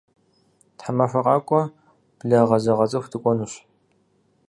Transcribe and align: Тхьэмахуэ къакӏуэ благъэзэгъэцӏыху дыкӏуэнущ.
Тхьэмахуэ 0.77 1.21
къакӏуэ 1.25 1.61
благъэзэгъэцӏыху 2.21 3.09
дыкӏуэнущ. 3.11 3.53